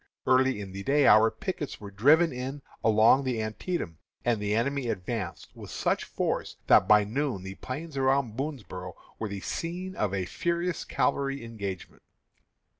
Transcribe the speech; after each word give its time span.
Early 0.25 0.59
in 0.59 0.71
the 0.71 0.81
day 0.81 1.05
our 1.05 1.29
pickets 1.29 1.79
were 1.79 1.91
driven 1.91 2.33
in 2.33 2.63
along 2.83 3.23
the 3.23 3.39
Antietam, 3.39 3.99
and 4.25 4.41
the 4.41 4.55
enemy 4.55 4.87
advanced 4.87 5.55
with 5.55 5.69
such 5.69 6.05
force 6.05 6.55
that 6.65 6.87
by 6.87 7.03
noon 7.03 7.43
the 7.43 7.53
plains 7.53 7.95
around 7.95 8.35
Boonsboro' 8.35 8.95
were 9.19 9.29
the 9.29 9.41
scene 9.41 9.95
of 9.95 10.11
a 10.11 10.25
furious 10.25 10.85
cavalry 10.85 11.45
engagement. 11.45 12.01